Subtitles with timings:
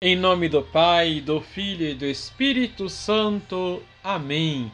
[0.00, 3.82] Em nome do Pai, do Filho e do Espírito Santo.
[4.04, 4.70] Amém.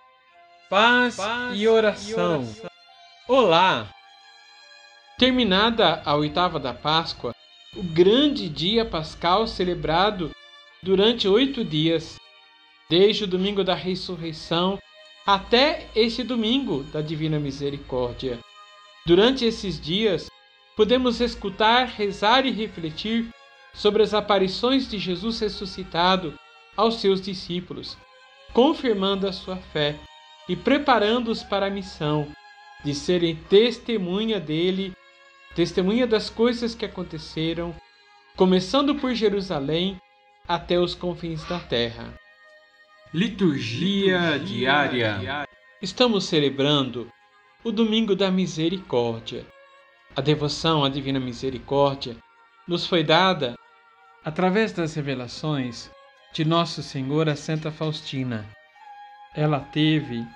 [0.68, 2.10] Paz, Paz e, oração.
[2.10, 2.70] e oração.
[3.26, 3.90] Olá!
[5.18, 7.34] Terminada a oitava da Páscoa,
[7.74, 10.30] o grande dia pascal celebrado
[10.82, 12.20] durante oito dias,
[12.90, 14.78] desde o domingo da ressurreição
[15.26, 18.40] até este domingo da Divina Misericórdia.
[19.06, 20.28] Durante esses dias,
[20.76, 23.30] podemos escutar, rezar e refletir
[23.74, 26.34] sobre as aparições de Jesus ressuscitado
[26.76, 27.98] aos seus discípulos,
[28.52, 29.96] confirmando a sua fé
[30.48, 32.28] e preparando-os para a missão
[32.84, 34.92] de serem testemunha dele,
[35.54, 37.74] testemunha das coisas que aconteceram,
[38.36, 40.00] começando por Jerusalém
[40.46, 42.14] até os confins da terra.
[43.12, 45.18] Liturgia, Liturgia diária.
[45.18, 45.48] diária.
[45.80, 47.10] Estamos celebrando
[47.62, 49.46] o Domingo da Misericórdia.
[50.14, 52.16] A devoção à Divina Misericórdia
[52.68, 53.54] nos foi dada
[54.24, 55.90] através das revelações
[56.32, 58.48] de Nosso Senhor a Santa Faustina.
[59.34, 60.26] Ela teve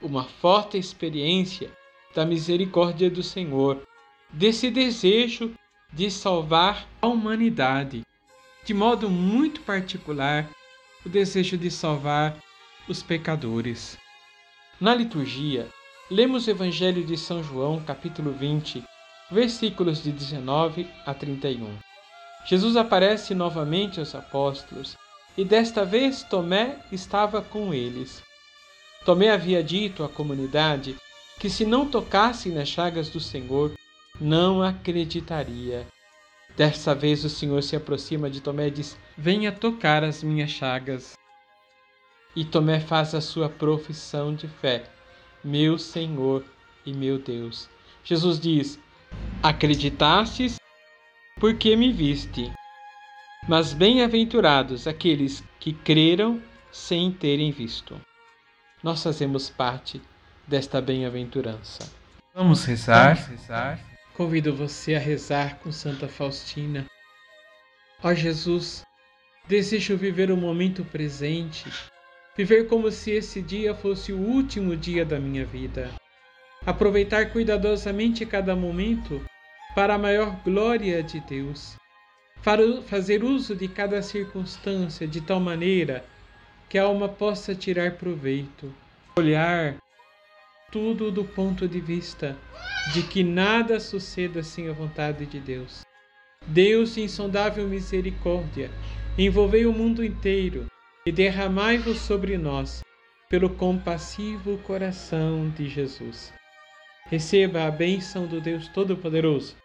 [0.00, 1.70] uma forte experiência
[2.14, 3.82] da misericórdia do Senhor,
[4.30, 5.54] desse desejo
[5.92, 8.02] de salvar a humanidade,
[8.64, 10.48] de modo muito particular,
[11.04, 12.36] o desejo de salvar
[12.88, 13.98] os pecadores.
[14.80, 15.68] Na liturgia,
[16.10, 18.82] lemos o Evangelho de São João, capítulo 20,
[19.30, 21.83] versículos de 19 a 31.
[22.46, 24.96] Jesus aparece novamente aos apóstolos
[25.36, 28.22] e desta vez Tomé estava com eles.
[29.04, 30.96] Tomé havia dito à comunidade
[31.38, 33.72] que se não tocasse nas chagas do Senhor,
[34.20, 35.86] não acreditaria.
[36.56, 41.14] Desta vez o Senhor se aproxima de Tomé e diz: Venha tocar as minhas chagas.
[42.36, 44.84] E Tomé faz a sua profissão de fé:
[45.42, 46.44] Meu Senhor
[46.86, 47.68] e meu Deus.
[48.04, 48.78] Jesus diz:
[49.42, 50.56] Acreditastes
[51.36, 52.52] porque me viste.
[53.48, 58.00] Mas bem-aventurados aqueles que creram sem terem visto.
[58.82, 60.00] Nós fazemos parte
[60.46, 61.90] desta bem-aventurança.
[62.34, 63.16] Vamos rezar.
[63.16, 63.80] Vamos rezar.
[64.14, 66.86] Convido você a rezar com Santa Faustina.
[68.02, 68.84] Ó Jesus,
[69.46, 71.64] desejo viver o momento presente,
[72.36, 75.90] viver como se esse dia fosse o último dia da minha vida.
[76.66, 79.24] Aproveitar cuidadosamente cada momento
[79.74, 81.76] para a maior glória de Deus.
[82.86, 86.04] Fazer uso de cada circunstância de tal maneira
[86.68, 88.72] que a alma possa tirar proveito.
[89.18, 89.76] Olhar
[90.70, 92.36] tudo do ponto de vista
[92.92, 95.82] de que nada suceda sem a vontade de Deus.
[96.46, 98.70] Deus de insondável misericórdia,
[99.16, 100.66] envolvei o mundo inteiro
[101.06, 102.82] e derramai-vos sobre nós
[103.30, 106.32] pelo compassivo coração de Jesus.
[107.06, 109.56] Receba a bênção do Deus Todo-Poderoso.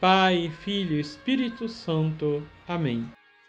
[0.00, 2.46] Pai, Filho Espírito Santo.
[2.68, 3.10] Amém.